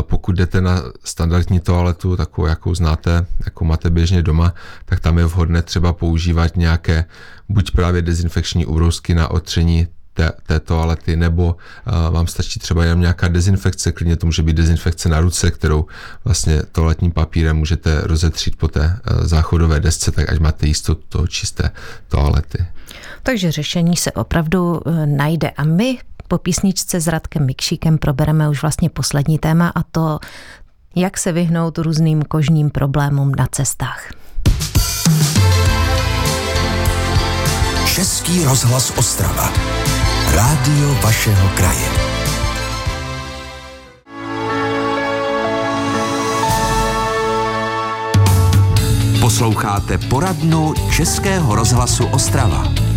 Pokud 0.00 0.36
jdete 0.36 0.60
na 0.60 0.82
standardní 1.04 1.60
toaletu, 1.60 2.16
takovou, 2.16 2.46
jakou 2.46 2.74
znáte, 2.74 3.26
jakou 3.44 3.64
máte 3.64 3.90
běžně 3.90 4.22
doma, 4.22 4.54
tak 4.84 5.00
tam 5.00 5.18
je 5.18 5.24
vhodné 5.24 5.62
třeba 5.62 5.92
používat 5.92 6.56
nějaké 6.56 7.04
buď 7.48 7.70
právě 7.70 8.02
dezinfekční 8.02 8.66
ubrousky 8.66 9.14
na 9.14 9.30
otření 9.30 9.86
té, 10.14 10.32
té 10.46 10.60
toalety, 10.60 11.16
nebo 11.16 11.56
uh, 11.56 12.14
vám 12.14 12.26
stačí 12.26 12.60
třeba 12.60 12.84
jenom 12.84 13.00
nějaká 13.00 13.28
dezinfekce, 13.28 13.92
klidně 13.92 14.16
to 14.16 14.26
může 14.26 14.42
být 14.42 14.56
dezinfekce 14.56 15.08
na 15.08 15.20
ruce, 15.20 15.50
kterou 15.50 15.86
vlastně 16.24 16.62
toaletním 16.72 17.12
papírem 17.12 17.56
můžete 17.56 18.00
rozetřít 18.00 18.56
po 18.56 18.68
té 18.68 18.80
uh, 18.80 19.26
záchodové 19.26 19.80
desce, 19.80 20.10
tak 20.10 20.32
ať 20.32 20.38
máte 20.38 20.66
jistotu 20.66 21.02
toho 21.08 21.26
čisté 21.26 21.70
toalety. 22.08 22.66
Takže 23.22 23.52
řešení 23.52 23.96
se 23.96 24.12
opravdu 24.12 24.80
najde 25.04 25.50
a 25.50 25.64
my 25.64 25.98
po 26.32 26.38
písničce 26.38 27.00
s 27.00 27.06
Radkem 27.06 27.46
Mikšíkem 27.46 27.98
probereme 27.98 28.48
už 28.48 28.62
vlastně 28.62 28.90
poslední 28.90 29.38
téma 29.38 29.72
a 29.74 29.82
to, 29.82 30.18
jak 30.96 31.18
se 31.18 31.32
vyhnout 31.32 31.78
různým 31.78 32.22
kožním 32.22 32.70
problémům 32.70 33.32
na 33.34 33.46
cestách. 33.46 34.10
Český 37.94 38.44
rozhlas 38.44 38.92
Ostrava. 38.98 39.52
Rádio 40.34 40.94
vašeho 41.02 41.48
kraje. 41.48 41.88
Posloucháte 49.20 49.98
poradnu 49.98 50.74
Českého 50.96 51.54
rozhlasu 51.54 52.06
Ostrava. 52.06 52.91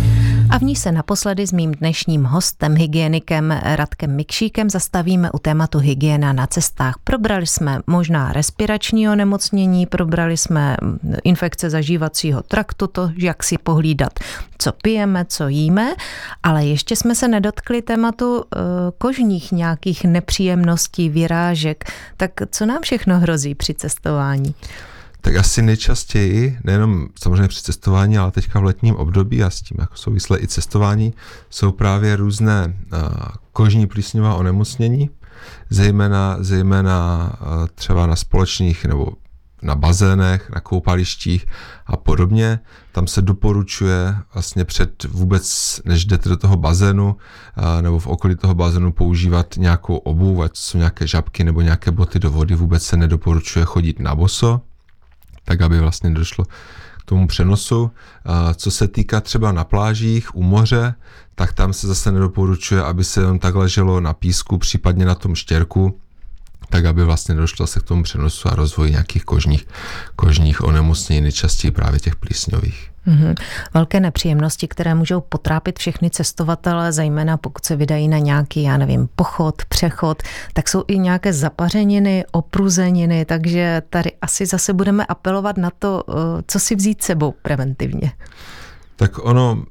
A 0.56 0.58
v 0.58 0.62
ní 0.62 0.76
se 0.76 0.92
naposledy 0.92 1.46
s 1.46 1.52
mým 1.52 1.72
dnešním 1.72 2.24
hostem, 2.24 2.74
hygienikem 2.74 3.60
Radkem 3.62 4.16
Mikšíkem, 4.16 4.70
zastavíme 4.70 5.30
u 5.30 5.38
tématu 5.38 5.78
hygiena 5.78 6.32
na 6.32 6.46
cestách. 6.46 6.94
Probrali 7.04 7.46
jsme 7.46 7.80
možná 7.86 8.32
respirační 8.32 9.08
onemocnění, 9.08 9.86
probrali 9.86 10.36
jsme 10.36 10.76
infekce 11.24 11.70
zažívacího 11.70 12.42
traktu, 12.42 12.86
to, 12.86 13.10
jak 13.16 13.42
si 13.42 13.58
pohlídat, 13.58 14.12
co 14.58 14.72
pijeme, 14.72 15.24
co 15.28 15.48
jíme, 15.48 15.94
ale 16.42 16.64
ještě 16.64 16.96
jsme 16.96 17.14
se 17.14 17.28
nedotkli 17.28 17.82
tématu 17.82 18.44
eh, 18.44 18.58
kožních 18.98 19.52
nějakých 19.52 20.04
nepříjemností, 20.04 21.08
vyrážek. 21.08 21.84
Tak 22.16 22.30
co 22.50 22.66
nám 22.66 22.82
všechno 22.82 23.20
hrozí 23.20 23.54
při 23.54 23.74
cestování? 23.74 24.54
Tak 25.26 25.36
asi 25.36 25.62
nejčastěji, 25.62 26.58
nejenom 26.64 27.08
samozřejmě 27.22 27.48
při 27.48 27.62
cestování, 27.62 28.18
ale 28.18 28.30
teďka 28.30 28.60
v 28.60 28.64
letním 28.64 28.96
období 28.96 29.42
a 29.42 29.50
s 29.50 29.60
tím 29.60 29.76
jako 29.80 29.96
souvisle 29.96 30.40
i 30.40 30.48
cestování, 30.48 31.14
jsou 31.50 31.72
právě 31.72 32.16
různé 32.16 32.76
kožní 33.52 33.86
plísňová 33.86 34.34
onemocnění, 34.34 35.10
zejména, 35.70 36.36
zejména 36.40 37.32
třeba 37.74 38.06
na 38.06 38.16
společných 38.16 38.84
nebo 38.84 39.06
na 39.62 39.74
bazénech, 39.74 40.50
na 40.50 40.60
koupalištích 40.60 41.46
a 41.86 41.96
podobně. 41.96 42.60
Tam 42.92 43.06
se 43.06 43.22
doporučuje 43.22 44.16
vlastně 44.34 44.64
před 44.64 45.04
vůbec, 45.04 45.80
než 45.84 46.04
jdete 46.04 46.28
do 46.28 46.36
toho 46.36 46.56
bazénu 46.56 47.16
nebo 47.80 47.98
v 47.98 48.06
okolí 48.06 48.36
toho 48.36 48.54
bazénu 48.54 48.92
používat 48.92 49.54
nějakou 49.56 49.96
obuv, 49.96 50.40
ať 50.40 50.56
jsou 50.56 50.78
nějaké 50.78 51.06
žabky 51.06 51.44
nebo 51.44 51.60
nějaké 51.60 51.90
boty 51.90 52.18
do 52.18 52.30
vody. 52.30 52.54
Vůbec 52.54 52.82
se 52.82 52.96
nedoporučuje 52.96 53.64
chodit 53.64 54.00
na 54.00 54.14
boso, 54.14 54.60
tak 55.46 55.60
aby 55.60 55.80
vlastně 55.80 56.10
došlo 56.10 56.44
k 57.00 57.04
tomu 57.04 57.26
přenosu. 57.26 57.90
Co 58.56 58.70
se 58.70 58.88
týká 58.88 59.20
třeba 59.20 59.52
na 59.52 59.64
plážích 59.64 60.36
u 60.36 60.42
moře, 60.42 60.94
tak 61.34 61.52
tam 61.52 61.72
se 61.72 61.86
zase 61.86 62.12
nedoporučuje, 62.12 62.82
aby 62.82 63.04
se 63.04 63.20
jen 63.20 63.38
tak 63.38 63.54
leželo 63.54 64.00
na 64.00 64.14
písku, 64.14 64.58
případně 64.58 65.04
na 65.04 65.14
tom 65.14 65.34
štěrku, 65.34 66.00
tak 66.70 66.84
aby 66.84 67.04
vlastně 67.04 67.34
došlo 67.34 67.66
se 67.66 67.80
k 67.80 67.82
tomu 67.82 68.02
přenosu 68.02 68.48
a 68.48 68.54
rozvoji 68.54 68.90
nějakých 68.90 69.24
kožních, 69.24 69.66
kožních 70.16 70.64
onemocnění, 70.64 71.20
nejčastěji 71.20 71.70
právě 71.70 72.00
těch 72.00 72.16
plísňových. 72.16 72.90
Mm-hmm. 73.06 73.34
Velké 73.74 74.00
nepříjemnosti, 74.00 74.68
které 74.68 74.94
můžou 74.94 75.20
potrápit 75.20 75.78
všechny 75.78 76.10
cestovatele, 76.10 76.92
zejména 76.92 77.36
pokud 77.36 77.64
se 77.64 77.76
vydají 77.76 78.08
na 78.08 78.18
nějaký, 78.18 78.62
já 78.62 78.76
nevím, 78.76 79.08
pochod, 79.16 79.64
přechod, 79.64 80.22
tak 80.52 80.68
jsou 80.68 80.84
i 80.88 80.98
nějaké 80.98 81.32
zapařeniny, 81.32 82.24
opruzeniny, 82.32 83.24
takže 83.24 83.82
tady 83.90 84.12
asi 84.22 84.46
zase 84.46 84.72
budeme 84.72 85.06
apelovat 85.06 85.56
na 85.56 85.70
to, 85.78 86.02
eh, 86.08 86.12
co 86.46 86.60
si 86.60 86.76
vzít 86.76 87.02
sebou 87.02 87.34
preventivně. 87.42 88.12
Tak 88.96 89.24
ono, 89.24 89.64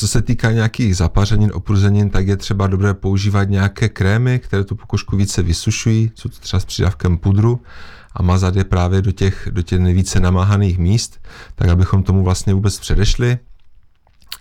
co 0.00 0.08
se 0.08 0.22
týká 0.22 0.52
nějakých 0.52 0.96
zapařenin, 0.96 1.50
opruzenin, 1.54 2.10
tak 2.10 2.28
je 2.28 2.36
třeba 2.36 2.66
dobré 2.66 2.94
používat 2.94 3.44
nějaké 3.44 3.88
krémy, 3.88 4.38
které 4.38 4.64
tu 4.64 4.76
pokožku 4.76 5.16
více 5.16 5.42
vysušují, 5.42 6.12
jsou 6.14 6.28
to 6.28 6.38
třeba 6.38 6.60
s 6.60 6.64
přidávkem 6.64 7.18
pudru 7.18 7.62
a 8.12 8.22
mazat 8.22 8.56
je 8.56 8.64
právě 8.64 9.02
do 9.02 9.12
těch, 9.12 9.48
do 9.50 9.62
těch 9.62 9.80
nejvíce 9.80 10.20
namáhaných 10.20 10.78
míst, 10.78 11.20
tak 11.54 11.68
abychom 11.68 12.02
tomu 12.02 12.24
vlastně 12.24 12.54
vůbec 12.54 12.78
předešli. 12.78 13.38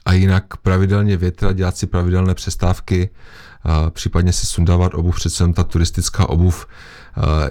A 0.05 0.13
jinak 0.13 0.57
pravidelně 0.57 1.17
větrat, 1.17 1.55
dělat 1.55 1.77
si 1.77 1.87
pravidelné 1.87 2.35
přestávky, 2.35 3.09
případně 3.89 4.33
si 4.33 4.45
sundávat 4.45 4.93
obuv, 4.93 5.15
přece 5.15 5.47
ta 5.53 5.63
turistická 5.63 6.29
obuv 6.29 6.67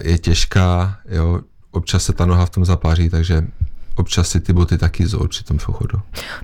je 0.01 0.17
těžká, 0.17 0.97
jo, 1.09 1.41
občas 1.71 2.03
se 2.03 2.13
ta 2.13 2.25
noha 2.25 2.45
v 2.45 2.49
tom 2.49 2.65
zapáří, 2.65 3.09
takže 3.09 3.47
občas 3.99 4.29
si 4.29 4.39
ty 4.39 4.53
boty 4.53 4.77
taky 4.77 5.05
při 5.27 5.43
tom 5.43 5.57
pochodu. 5.65 5.99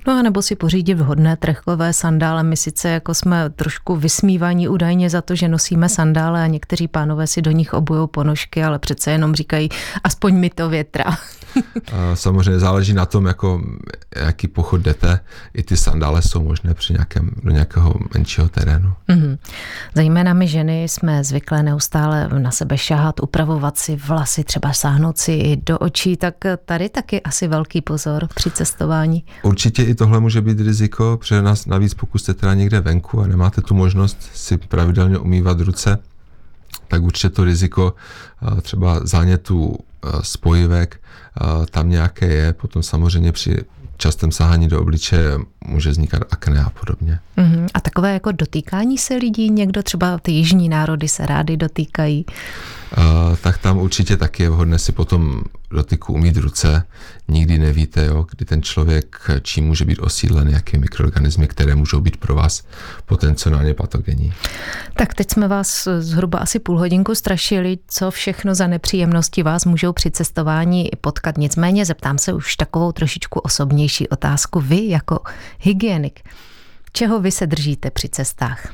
No 0.06 0.18
a 0.18 0.22
nebo 0.22 0.42
si 0.42 0.56
pořídit 0.56 0.94
vhodné 0.94 1.36
trchkové 1.36 1.92
sandále. 1.92 2.42
My 2.42 2.56
sice 2.56 2.88
jako 2.88 3.14
jsme 3.14 3.50
trošku 3.50 3.96
vysmívaní 3.96 4.68
údajně 4.68 5.10
za 5.10 5.22
to, 5.22 5.34
že 5.34 5.48
nosíme 5.48 5.88
sandále 5.88 6.44
a 6.44 6.46
někteří 6.46 6.88
pánové 6.88 7.26
si 7.26 7.42
do 7.42 7.50
nich 7.50 7.74
obujou 7.74 8.06
ponožky, 8.06 8.64
ale 8.64 8.78
přece 8.78 9.10
jenom 9.10 9.34
říkají, 9.34 9.68
aspoň 10.04 10.34
mi 10.34 10.50
to 10.50 10.68
větra. 10.68 11.04
Samozřejmě 12.14 12.58
záleží 12.58 12.92
na 12.92 13.06
tom, 13.06 13.26
jako, 13.26 13.62
jaký 14.16 14.48
pochod 14.48 14.80
jdete. 14.80 15.20
I 15.54 15.62
ty 15.62 15.76
sandále 15.76 16.22
jsou 16.22 16.42
možné 16.42 16.74
při 16.74 16.92
nějakém, 16.92 17.30
do 17.42 17.50
nějakého 17.50 17.94
menšího 18.14 18.48
terénu. 18.48 18.92
Mm-hmm. 19.08 19.38
Zajména 19.94 20.34
my 20.34 20.48
ženy 20.48 20.84
jsme 20.84 21.24
zvyklé 21.24 21.62
neustále 21.62 22.28
na 22.38 22.50
sebe 22.50 22.78
šahat, 22.78 23.20
upravovat 23.20 23.78
si 23.78 23.96
vlasy, 23.96 24.44
třeba 24.44 24.72
sáhnout 24.72 25.18
si 25.18 25.32
i 25.32 25.56
do 25.56 25.78
očí, 25.78 26.16
tak 26.16 26.34
tady 26.64 26.88
taky 26.88 27.22
asi 27.22 27.45
velký 27.48 27.80
pozor 27.80 28.28
při 28.34 28.50
cestování. 28.50 29.24
Určitě 29.42 29.82
i 29.82 29.94
tohle 29.94 30.20
může 30.20 30.40
být 30.40 30.60
riziko, 30.60 31.16
protože 31.20 31.42
nás 31.42 31.66
navíc 31.66 31.94
pokud 31.94 32.18
jste 32.18 32.34
teda 32.34 32.54
někde 32.54 32.80
venku 32.80 33.20
a 33.20 33.26
nemáte 33.26 33.60
tu 33.60 33.74
možnost 33.74 34.30
si 34.34 34.56
pravidelně 34.56 35.18
umývat 35.18 35.60
ruce, 35.60 35.98
tak 36.88 37.02
určitě 37.02 37.30
to 37.30 37.44
riziko 37.44 37.94
třeba 38.62 39.00
zánětu 39.06 39.78
spojivek 40.22 41.00
tam 41.70 41.90
nějaké 41.90 42.26
je, 42.26 42.52
potom 42.52 42.82
samozřejmě 42.82 43.32
při 43.32 43.56
častém 43.96 44.32
sahání 44.32 44.68
do 44.68 44.80
obličeje 44.80 45.38
může 45.66 45.90
vznikat 45.90 46.22
akné 46.30 46.60
a 46.60 46.70
podobně. 46.70 47.18
Uh-huh. 47.38 47.66
A 47.74 47.80
takové 47.80 48.12
jako 48.12 48.32
dotýkání 48.32 48.98
se 48.98 49.14
lidí, 49.14 49.50
někdo 49.50 49.82
třeba 49.82 50.18
ty 50.18 50.32
jižní 50.32 50.68
národy 50.68 51.08
se 51.08 51.26
rády 51.26 51.56
dotýkají? 51.56 52.24
Uh, 52.98 53.36
tak 53.36 53.58
tam 53.58 53.78
určitě 53.78 54.16
taky 54.16 54.42
je 54.42 54.50
vhodné 54.50 54.78
si 54.78 54.92
potom 54.92 55.42
dotyku 55.70 56.12
umít 56.12 56.36
ruce. 56.36 56.82
Nikdy 57.28 57.58
nevíte, 57.58 58.06
jo, 58.06 58.26
kdy 58.30 58.44
ten 58.44 58.62
člověk, 58.62 59.16
čím 59.42 59.66
může 59.66 59.84
být 59.84 59.98
osídlen, 59.98 60.48
jaké 60.48 60.78
mikroorganismy, 60.78 61.48
které 61.48 61.74
můžou 61.74 62.00
být 62.00 62.16
pro 62.16 62.34
vás 62.34 62.62
potenciálně 63.06 63.74
patogenní. 63.74 64.32
Tak 64.96 65.14
teď 65.14 65.30
jsme 65.30 65.48
vás 65.48 65.88
zhruba 65.98 66.38
asi 66.38 66.58
půl 66.58 66.78
hodinku 66.78 67.14
strašili, 67.14 67.78
co 67.88 68.10
všechno 68.10 68.54
za 68.54 68.66
nepříjemnosti 68.66 69.42
vás 69.42 69.64
můžou 69.64 69.92
při 69.92 70.10
cestování 70.10 70.88
potkat. 71.26 71.38
Nicméně 71.38 71.84
zeptám 71.84 72.18
se 72.18 72.32
už 72.32 72.56
takovou 72.56 72.92
trošičku 72.92 73.40
osobnější 73.40 74.08
otázku. 74.08 74.60
Vy 74.60 74.88
jako 74.88 75.18
hygienik, 75.60 76.20
čeho 76.92 77.20
vy 77.20 77.30
se 77.30 77.46
držíte 77.46 77.90
při 77.90 78.08
cestách? 78.08 78.68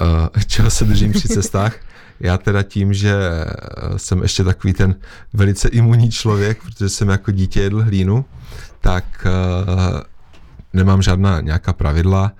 Uh, 0.00 0.42
čeho 0.46 0.70
se 0.70 0.84
držím 0.84 1.12
při 1.12 1.28
cestách? 1.28 1.74
Já 2.20 2.38
teda 2.38 2.62
tím, 2.62 2.92
že 2.92 3.14
jsem 3.96 4.22
ještě 4.22 4.44
takový 4.44 4.72
ten 4.72 4.94
velice 5.32 5.68
imunní 5.68 6.10
člověk, 6.10 6.62
protože 6.62 6.88
jsem 6.88 7.08
jako 7.08 7.30
dítě 7.30 7.60
jedl 7.60 7.82
hlínu, 7.82 8.24
tak 8.80 9.04
uh, 9.26 10.00
nemám 10.72 11.02
žádná 11.02 11.40
nějaká 11.40 11.72
pravidla. 11.72 12.32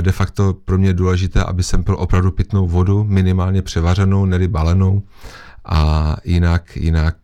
De 0.00 0.12
facto 0.12 0.54
pro 0.64 0.78
mě 0.78 0.88
je 0.88 0.94
důležité, 0.94 1.42
aby 1.44 1.62
jsem 1.62 1.84
pil 1.84 1.96
opravdu 1.98 2.30
pitnou 2.30 2.66
vodu, 2.66 3.04
minimálně 3.04 3.62
převařenou, 3.62 4.26
nedy 4.26 4.48
balenou 4.48 5.02
a 5.66 6.16
jinak, 6.24 6.76
jinak 6.76 7.16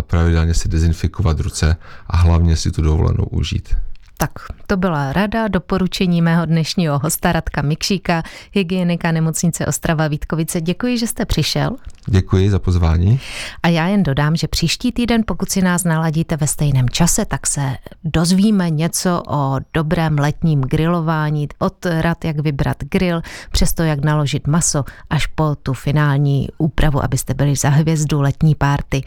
pravidelně 0.00 0.54
si 0.54 0.68
dezinfikovat 0.68 1.40
ruce 1.40 1.76
a 2.06 2.16
hlavně 2.16 2.56
si 2.56 2.70
tu 2.72 2.82
dovolenou 2.82 3.24
užít. 3.24 3.74
Tak 4.18 4.32
to 4.68 4.76
byla 4.76 5.12
rada, 5.12 5.48
doporučení 5.48 6.22
mého 6.22 6.46
dnešního 6.46 6.98
hosta 6.98 7.32
Radka 7.32 7.62
Mikšíka, 7.62 8.22
hygienika 8.52 9.12
nemocnice 9.12 9.66
Ostrava 9.66 10.08
Vítkovice. 10.08 10.60
Děkuji, 10.60 10.98
že 10.98 11.06
jste 11.06 11.24
přišel. 11.24 11.76
Děkuji 12.06 12.50
za 12.50 12.58
pozvání. 12.58 13.20
A 13.62 13.68
já 13.68 13.86
jen 13.86 14.02
dodám, 14.02 14.36
že 14.36 14.48
příští 14.48 14.92
týden, 14.92 15.22
pokud 15.26 15.50
si 15.50 15.62
nás 15.62 15.84
naladíte 15.84 16.36
ve 16.36 16.46
stejném 16.46 16.88
čase, 16.88 17.24
tak 17.24 17.46
se 17.46 17.76
dozvíme 18.04 18.70
něco 18.70 19.22
o 19.28 19.56
dobrém 19.74 20.18
letním 20.18 20.60
grilování, 20.60 21.48
od 21.58 21.86
rad, 21.86 22.24
jak 22.24 22.40
vybrat 22.40 22.76
grill, 22.90 23.22
přes 23.52 23.74
to, 23.74 23.82
jak 23.82 24.04
naložit 24.04 24.46
maso, 24.46 24.84
až 25.10 25.26
po 25.26 25.54
tu 25.54 25.72
finální 25.72 26.48
úpravu, 26.58 27.04
abyste 27.04 27.34
byli 27.34 27.56
za 27.56 27.68
hvězdu 27.68 28.20
letní 28.20 28.54
párty. 28.54 29.02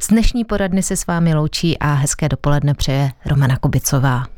Z 0.00 0.08
dnešní 0.08 0.44
poradny 0.44 0.82
se 0.82 0.96
s 0.96 1.06
vámi 1.06 1.34
loučí 1.34 1.78
a 1.78 1.92
hezké 1.92 2.28
dopoledne 2.28 2.74
přeje 2.74 3.12
Romana 3.26 3.56
Kubicová. 3.56 4.37